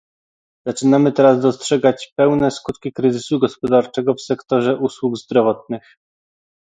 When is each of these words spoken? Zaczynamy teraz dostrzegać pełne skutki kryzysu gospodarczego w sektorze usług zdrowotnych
Zaczynamy 0.67 1.11
teraz 1.11 1.39
dostrzegać 1.41 2.13
pełne 2.15 2.51
skutki 2.51 2.93
kryzysu 2.93 3.39
gospodarczego 3.39 4.13
w 4.13 4.21
sektorze 4.21 4.77
usług 4.77 5.17
zdrowotnych 5.17 5.97